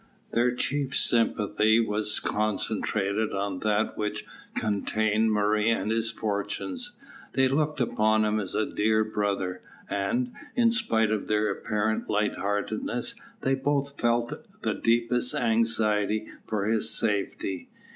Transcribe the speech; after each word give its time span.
Their 0.31 0.55
chief 0.55 0.95
sympathy 0.97 1.79
was 1.79 2.19
concentrated 2.19 3.33
on 3.33 3.59
that 3.59 3.95
which 3.99 4.25
contained 4.55 5.31
Murray 5.31 5.69
and 5.69 5.91
his 5.91 6.09
fortunes. 6.09 6.93
They 7.33 7.47
looked 7.47 7.79
upon 7.79 8.25
him 8.25 8.39
as 8.39 8.55
a 8.55 8.65
dear 8.65 9.03
brother, 9.03 9.61
and, 9.87 10.31
in 10.55 10.71
spite 10.71 11.11
of 11.11 11.27
their 11.27 11.51
apparent 11.51 12.09
light 12.09 12.33
heartedness, 12.39 13.13
they 13.41 13.53
both 13.53 14.01
felt 14.01 14.33
the 14.63 14.73
deepest 14.73 15.35
anxiety 15.35 16.29
for 16.47 16.65
his 16.65 16.89
safety. 16.89 17.69